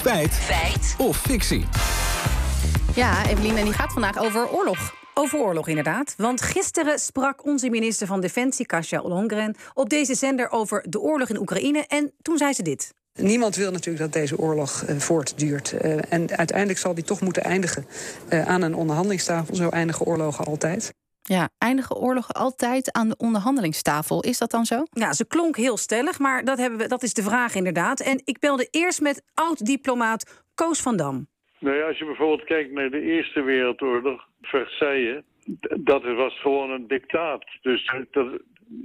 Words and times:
Feit. 0.00 0.32
Feit. 0.32 0.94
Of 0.98 1.16
fictie. 1.16 1.64
Ja, 2.94 3.26
Evelien, 3.26 3.56
en 3.56 3.64
die 3.64 3.72
gaat 3.72 3.92
vandaag 3.92 4.18
over 4.18 4.50
oorlog. 4.50 4.94
Over 5.14 5.38
oorlog, 5.38 5.68
inderdaad. 5.68 6.14
Want 6.16 6.42
gisteren 6.42 6.98
sprak 6.98 7.44
onze 7.44 7.70
minister 7.70 8.06
van 8.06 8.20
Defensie, 8.20 8.66
Kasia 8.66 9.00
Ollongren... 9.00 9.56
op 9.74 9.88
deze 9.88 10.14
zender 10.14 10.50
over 10.50 10.84
de 10.88 11.00
oorlog 11.00 11.28
in 11.28 11.38
Oekraïne. 11.38 11.84
En 11.88 12.12
toen 12.22 12.38
zei 12.38 12.52
ze 12.52 12.62
dit. 12.62 12.94
Niemand 13.14 13.56
wil 13.56 13.70
natuurlijk 13.70 14.04
dat 14.04 14.12
deze 14.12 14.38
oorlog 14.38 14.84
uh, 14.88 14.96
voortduurt. 14.96 15.72
Uh, 15.72 15.98
en 16.08 16.36
uiteindelijk 16.36 16.78
zal 16.78 16.94
die 16.94 17.04
toch 17.04 17.20
moeten 17.20 17.42
eindigen 17.42 17.86
uh, 18.32 18.48
aan 18.48 18.62
een 18.62 18.74
onderhandelingstafel. 18.74 19.54
Zo 19.54 19.68
eindigen 19.68 20.06
oorlogen 20.06 20.44
altijd. 20.44 20.92
Ja, 21.36 21.48
eindigen 21.58 21.96
oorlogen 21.96 22.34
altijd 22.34 22.92
aan 22.92 23.08
de 23.08 23.16
onderhandelingstafel. 23.16 24.22
Is 24.22 24.38
dat 24.38 24.50
dan 24.50 24.64
zo? 24.64 24.82
Ja, 24.90 25.12
ze 25.12 25.26
klonk 25.26 25.56
heel 25.56 25.76
stellig, 25.76 26.18
maar 26.18 26.44
dat, 26.44 26.58
hebben 26.58 26.78
we, 26.78 26.88
dat 26.88 27.02
is 27.02 27.14
de 27.14 27.22
vraag 27.22 27.54
inderdaad. 27.54 28.00
En 28.00 28.22
ik 28.24 28.38
belde 28.38 28.68
eerst 28.70 29.00
met 29.00 29.30
oud-diplomaat 29.34 30.44
Koos 30.54 30.82
van 30.82 30.96
Dam. 30.96 31.26
Nou 31.58 31.76
ja, 31.76 31.86
als 31.86 31.98
je 31.98 32.04
bijvoorbeeld 32.04 32.44
kijkt 32.44 32.72
naar 32.72 32.90
de 32.90 33.00
Eerste 33.00 33.42
Wereldoorlog, 33.42 34.28
Versailles, 34.42 35.22
dat 35.80 36.02
was 36.02 36.40
gewoon 36.40 36.70
een 36.70 36.86
dictaat. 36.86 37.44
Dus 37.62 37.92
dat, 38.10 38.26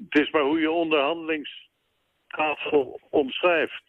het 0.10 0.20
is 0.20 0.32
maar 0.32 0.44
hoe 0.44 0.60
je 0.60 0.72
onderhandelingstafel 0.72 3.00
omschrijft. 3.10 3.84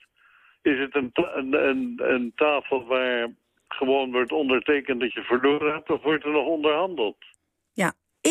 Is 0.62 0.78
het 0.78 0.94
een, 0.94 1.10
een, 1.12 1.68
een, 1.68 2.00
een 2.04 2.32
tafel 2.34 2.86
waar 2.86 3.28
gewoon 3.68 4.12
wordt 4.12 4.32
ondertekend 4.32 5.00
dat 5.00 5.12
je 5.12 5.22
verloren 5.22 5.72
hebt, 5.72 5.90
of 5.90 6.02
wordt 6.02 6.24
er 6.24 6.30
nog 6.30 6.46
onderhandeld? 6.46 7.16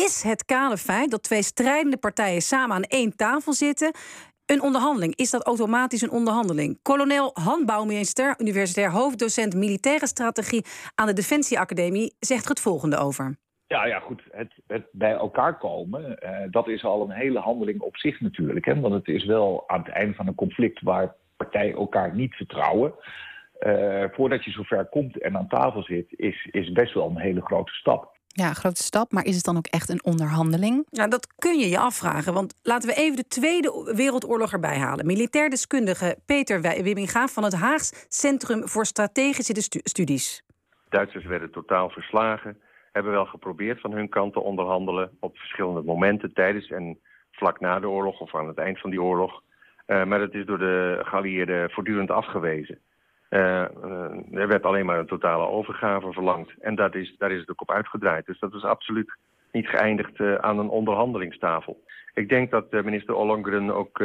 Is 0.04 0.22
het 0.22 0.44
kale 0.44 0.76
feit 0.76 1.10
dat 1.10 1.22
twee 1.22 1.42
strijdende 1.42 1.96
partijen 1.96 2.40
samen 2.40 2.76
aan 2.76 2.82
één 2.82 3.16
tafel 3.16 3.52
zitten 3.52 3.92
een 4.46 4.62
onderhandeling? 4.62 5.14
Is 5.14 5.30
dat 5.30 5.46
automatisch 5.46 6.02
een 6.02 6.10
onderhandeling? 6.10 6.78
Kolonel 6.82 7.30
Han 7.34 7.66
Bouwmeester, 7.66 8.34
universitair 8.38 8.90
hoofddocent 8.90 9.54
militaire 9.54 10.06
strategie 10.06 10.64
aan 10.94 11.06
de 11.06 11.12
Defensieacademie, 11.12 12.14
zegt 12.18 12.44
er 12.44 12.50
het 12.50 12.60
volgende 12.60 12.96
over. 12.96 13.36
Ja, 13.66 13.86
ja, 13.86 13.98
goed. 13.98 14.22
Het, 14.30 14.52
het 14.66 14.86
bij 14.92 15.12
elkaar 15.12 15.58
komen, 15.58 16.18
uh, 16.22 16.38
dat 16.50 16.68
is 16.68 16.84
al 16.84 17.02
een 17.02 17.16
hele 17.16 17.38
handeling 17.38 17.80
op 17.80 17.96
zich 17.96 18.20
natuurlijk. 18.20 18.64
Hè? 18.64 18.80
Want 18.80 18.94
het 18.94 19.08
is 19.08 19.24
wel 19.24 19.64
aan 19.66 19.82
het 19.82 19.88
einde 19.88 20.14
van 20.14 20.26
een 20.26 20.34
conflict 20.34 20.82
waar 20.82 21.14
partijen 21.36 21.76
elkaar 21.76 22.14
niet 22.14 22.34
vertrouwen. 22.34 22.94
Uh, 23.60 24.04
voordat 24.12 24.44
je 24.44 24.50
zover 24.50 24.84
komt 24.84 25.20
en 25.20 25.36
aan 25.36 25.48
tafel 25.48 25.82
zit, 25.82 26.06
is, 26.10 26.48
is 26.50 26.72
best 26.72 26.94
wel 26.94 27.08
een 27.08 27.18
hele 27.18 27.40
grote 27.40 27.72
stap. 27.72 28.15
Ja, 28.42 28.52
grote 28.52 28.82
stap. 28.82 29.12
Maar 29.12 29.24
is 29.24 29.36
het 29.36 29.44
dan 29.44 29.56
ook 29.56 29.66
echt 29.66 29.88
een 29.88 30.04
onderhandeling? 30.04 30.86
Ja, 30.90 31.08
dat 31.08 31.34
kun 31.38 31.58
je 31.58 31.68
je 31.68 31.78
afvragen. 31.78 32.34
Want 32.34 32.54
laten 32.62 32.88
we 32.88 32.94
even 32.94 33.16
de 33.16 33.26
Tweede 33.26 33.92
Wereldoorlog 33.94 34.52
erbij 34.52 34.78
halen. 34.78 35.06
Militair 35.06 35.50
deskundige 35.50 36.16
Peter 36.26 36.60
Wimminga 36.60 37.26
van 37.26 37.44
het 37.44 37.54
Haags 37.54 38.06
Centrum 38.08 38.68
voor 38.68 38.86
Strategische 38.86 39.80
Studies. 39.84 40.42
Duitsers 40.88 41.24
werden 41.24 41.50
totaal 41.50 41.90
verslagen. 41.90 42.58
Hebben 42.92 43.12
wel 43.12 43.26
geprobeerd 43.26 43.80
van 43.80 43.92
hun 43.92 44.08
kant 44.08 44.32
te 44.32 44.40
onderhandelen 44.40 45.10
op 45.20 45.38
verschillende 45.38 45.82
momenten 45.82 46.32
tijdens 46.32 46.70
en 46.70 46.98
vlak 47.30 47.60
na 47.60 47.80
de 47.80 47.88
oorlog 47.88 48.20
of 48.20 48.34
aan 48.34 48.48
het 48.48 48.58
eind 48.58 48.80
van 48.80 48.90
die 48.90 49.02
oorlog. 49.02 49.42
Uh, 49.86 50.04
maar 50.04 50.18
dat 50.18 50.34
is 50.34 50.46
door 50.46 50.58
de 50.58 51.00
geallieerden 51.02 51.70
voortdurend 51.70 52.10
afgewezen. 52.10 52.78
Uh, 53.30 53.64
uh, 53.84 54.40
er 54.40 54.48
werd 54.48 54.64
alleen 54.64 54.86
maar 54.86 54.98
een 54.98 55.06
totale 55.06 55.46
overgave 55.46 56.12
verlangd. 56.12 56.52
En 56.60 56.74
dat 56.74 56.94
is, 56.94 57.14
daar 57.18 57.32
is 57.32 57.40
het 57.40 57.50
ook 57.50 57.60
op 57.60 57.70
uitgedraaid. 57.70 58.26
Dus 58.26 58.38
dat 58.38 58.54
is 58.54 58.62
absoluut 58.62 59.16
niet 59.52 59.68
geëindigd 59.68 60.18
uh, 60.18 60.34
aan 60.34 60.58
een 60.58 60.68
onderhandelingstafel. 60.68 61.84
Ik 62.14 62.28
denk 62.28 62.50
dat 62.50 62.72
minister 62.72 63.14
Ollongren 63.14 63.74
ook 63.74 64.04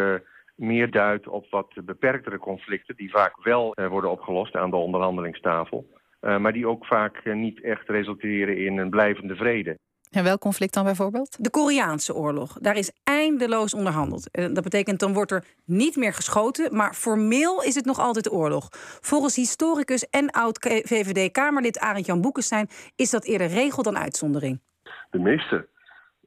meer 0.56 0.92
duidt 0.92 1.28
op 1.28 1.46
wat 1.50 1.74
beperktere 1.84 2.38
conflicten... 2.38 2.96
die 2.96 3.12
vaak 3.12 3.44
wel 3.44 3.76
worden 3.90 4.12
opgelost 4.12 4.56
aan 4.56 4.70
de 4.70 4.76
onderhandelingstafel... 4.76 5.88
maar 6.20 6.54
die 6.54 6.68
ook 6.68 6.86
vaak 6.86 7.26
niet 7.34 7.62
echt 7.62 7.90
resulteren 7.90 8.58
in 8.58 8.78
een 8.78 8.90
blijvende 8.90 9.36
vrede. 9.36 9.78
En 10.12 10.24
welk 10.24 10.40
conflict 10.40 10.74
dan 10.74 10.84
bijvoorbeeld? 10.84 11.44
De 11.44 11.50
Koreaanse 11.50 12.16
oorlog. 12.16 12.54
Daar 12.54 12.76
is 12.76 12.92
eindeloos 13.04 13.74
onderhandeld. 13.74 14.30
Dat 14.32 14.64
betekent 14.64 15.00
dan 15.00 15.14
wordt 15.14 15.32
er 15.32 15.44
niet 15.66 15.96
meer 15.96 16.14
geschoten, 16.14 16.76
maar 16.76 16.94
formeel 16.94 17.64
is 17.64 17.76
het 17.76 17.86
nog 17.86 18.00
altijd 18.00 18.32
oorlog. 18.32 18.68
Volgens 19.02 19.36
historicus 19.36 20.10
en 20.10 20.30
oud-VVD-Kamerlid 20.30 21.80
Arend 21.80 22.06
Jan 22.06 22.22
Boekenstein 22.22 22.68
is 22.96 23.10
dat 23.10 23.26
eerder 23.26 23.48
regel 23.48 23.84
dan 23.84 23.98
uitzondering. 23.98 24.60
De 25.10 25.20
meeste 25.20 25.68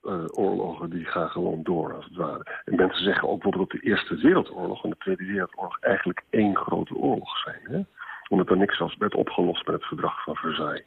uh, 0.03 0.25
oorlogen 0.31 0.91
die 0.91 1.05
gaan 1.05 1.29
gewoon 1.29 1.63
door, 1.63 1.95
als 1.95 2.05
het 2.05 2.17
ware. 2.17 2.63
En 2.65 2.77
mensen 2.77 3.05
zeggen 3.05 3.29
ook 3.29 3.43
bijvoorbeeld 3.43 3.71
dat 3.71 3.81
de 3.81 3.87
Eerste 3.87 4.17
Wereldoorlog 4.17 4.85
en 4.85 4.91
de 4.91 4.97
Tweede 4.99 5.25
Wereldoorlog 5.25 5.79
eigenlijk 5.81 6.23
één 6.31 6.57
grote 6.57 6.95
oorlog 6.95 7.39
zijn. 7.39 7.61
Hè? 7.63 7.81
Omdat 8.29 8.51
er 8.51 8.57
niks 8.57 8.81
als 8.81 8.97
werd 8.97 9.15
opgelost 9.15 9.67
met 9.67 9.75
het 9.75 9.85
verdrag 9.85 10.23
van 10.25 10.35
Versailles. 10.35 10.85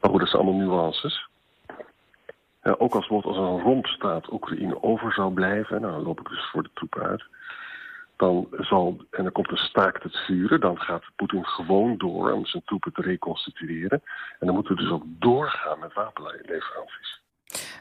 Maar 0.00 0.10
goed, 0.10 0.20
dat 0.20 0.28
zijn 0.28 0.42
allemaal 0.42 0.66
nuances. 0.66 1.28
Ja, 2.64 2.74
ook 2.78 2.94
als, 2.94 3.08
als 3.08 3.36
een 3.36 3.60
rompstaat 3.60 4.32
Oekraïne 4.32 4.82
over 4.82 5.12
zou 5.12 5.32
blijven, 5.32 5.80
nou, 5.80 5.92
dan 5.92 6.02
loop 6.02 6.20
ik 6.20 6.28
dus 6.28 6.50
voor 6.50 6.62
de 6.62 6.70
troepen 6.74 7.02
uit. 7.02 7.24
Dan 8.16 8.48
zal, 8.50 8.96
en 9.10 9.24
er 9.24 9.32
komt 9.32 9.50
een 9.50 9.56
staakt 9.56 10.02
het 10.02 10.16
vuren, 10.16 10.60
dan 10.60 10.78
gaat 10.78 11.02
Poetin 11.16 11.44
gewoon 11.44 11.96
door 11.96 12.32
om 12.32 12.46
zijn 12.46 12.62
troepen 12.64 12.92
te 12.92 13.00
reconstitueren. 13.00 14.02
En 14.38 14.46
dan 14.46 14.54
moeten 14.54 14.76
we 14.76 14.82
dus 14.82 14.90
ook 14.90 15.04
doorgaan 15.06 15.78
met 15.78 15.92
wapenleveranties. 15.92 17.22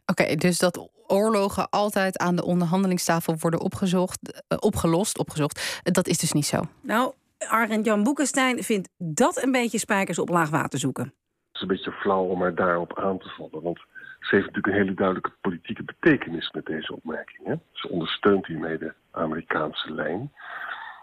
Oké, 0.05 0.21
okay, 0.21 0.35
dus 0.35 0.59
dat 0.59 0.89
oorlogen 1.07 1.69
altijd 1.69 2.17
aan 2.17 2.35
de 2.35 2.45
onderhandelingstafel 2.45 3.35
worden 3.39 3.61
opgezocht, 3.61 4.43
uh, 4.49 4.57
opgelost, 4.59 5.17
opgezocht, 5.17 5.81
dat 5.83 6.07
is 6.07 6.17
dus 6.17 6.31
niet 6.31 6.45
zo. 6.45 6.61
Nou, 6.81 7.13
Arend 7.37 7.85
Jan 7.85 8.03
Boekenstein 8.03 8.63
vindt 8.63 8.89
dat 8.97 9.43
een 9.43 9.51
beetje 9.51 9.77
spijkers 9.77 10.19
op 10.19 10.29
laag 10.29 10.49
water 10.49 10.79
zoeken. 10.79 11.03
Het 11.03 11.13
is 11.53 11.61
een 11.61 11.67
beetje 11.67 11.91
flauw 11.91 12.23
om 12.23 12.41
er 12.41 12.55
daarop 12.55 12.99
aan 12.99 13.17
te 13.19 13.29
vallen, 13.29 13.61
want 13.61 13.79
ze 14.23 14.35
heeft 14.35 14.45
natuurlijk 14.45 14.67
een 14.67 14.81
hele 14.81 14.93
duidelijke 14.93 15.31
politieke 15.41 15.83
betekenis 15.83 16.51
met 16.51 16.65
deze 16.65 16.93
opmerking. 16.93 17.47
Hè? 17.47 17.55
Ze 17.71 17.89
ondersteunt 17.89 18.45
hiermee 18.45 18.77
de 18.77 18.93
Amerikaanse 19.11 19.93
lijn. 19.93 20.31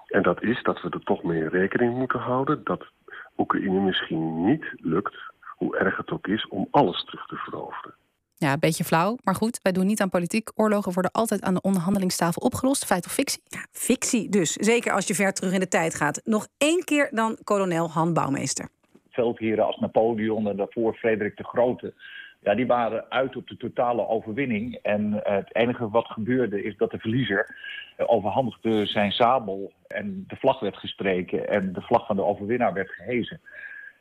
En 0.06 0.22
dat 0.22 0.42
is 0.42 0.62
dat 0.62 0.82
we 0.82 0.90
er 0.90 1.04
toch 1.04 1.22
mee 1.22 1.48
rekening 1.48 1.94
moeten 1.96 2.18
houden 2.18 2.64
dat 2.64 2.86
Oekraïne 3.36 3.80
misschien 3.80 4.44
niet 4.44 4.64
lukt, 4.76 5.16
hoe 5.56 5.76
erg 5.76 5.96
het 5.96 6.10
ook 6.10 6.26
is, 6.26 6.48
om 6.48 6.68
alles 6.70 7.04
terug 7.04 7.26
te 7.26 7.36
veroveren. 7.36 7.94
Ja, 8.34 8.52
een 8.52 8.60
beetje 8.60 8.84
flauw, 8.84 9.16
maar 9.24 9.34
goed, 9.34 9.60
wij 9.62 9.72
doen 9.72 9.86
niet 9.86 10.00
aan 10.00 10.08
politiek. 10.08 10.50
Oorlogen 10.54 10.92
worden 10.92 11.12
altijd 11.12 11.42
aan 11.42 11.54
de 11.54 11.60
onderhandelingstafel 11.60 12.42
opgelost. 12.42 12.84
Feit 12.84 13.06
of 13.06 13.12
fictie? 13.12 13.42
Ja, 13.44 13.66
fictie 13.72 14.28
dus. 14.28 14.52
Zeker 14.52 14.92
als 14.92 15.06
je 15.06 15.14
ver 15.14 15.32
terug 15.32 15.52
in 15.52 15.60
de 15.60 15.68
tijd 15.68 15.94
gaat. 15.94 16.20
Nog 16.24 16.46
één 16.58 16.84
keer 16.84 17.08
dan 17.10 17.38
kolonel 17.44 17.90
Han 17.90 18.12
Bouwmeester. 18.12 18.68
Veldheren 19.08 19.64
als 19.64 19.76
Napoleon 19.76 20.48
en 20.48 20.56
daarvoor 20.56 20.94
Frederik 20.94 21.36
de 21.36 21.44
Grote 21.44 21.94
ja, 22.40 22.54
die 22.54 22.66
waren 22.66 23.10
uit 23.10 23.36
op 23.36 23.48
de 23.48 23.56
totale 23.56 24.06
overwinning. 24.06 24.74
En 24.82 25.12
uh, 25.12 25.20
het 25.22 25.54
enige 25.54 25.88
wat 25.88 26.06
gebeurde 26.06 26.62
is 26.62 26.76
dat 26.76 26.90
de 26.90 26.98
verliezer 26.98 27.56
uh, 27.98 28.06
overhandigde 28.08 28.86
zijn 28.86 29.12
sabel 29.12 29.72
en 29.86 30.24
de 30.26 30.36
vlag 30.36 30.60
werd 30.60 30.76
gestreken 30.76 31.48
en 31.48 31.72
de 31.72 31.80
vlag 31.80 32.06
van 32.06 32.16
de 32.16 32.24
overwinnaar 32.24 32.72
werd 32.72 32.90
gehezen. 32.90 33.40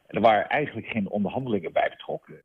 En 0.08 0.16
er 0.16 0.22
waren 0.22 0.50
eigenlijk 0.50 0.88
geen 0.88 1.10
onderhandelingen 1.10 1.74
bij 1.74 1.90
betrokken. 1.90 2.42